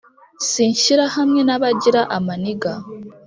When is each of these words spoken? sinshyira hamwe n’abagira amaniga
sinshyira 0.49 1.05
hamwe 1.15 1.41
n’abagira 1.43 2.01
amaniga 2.17 2.71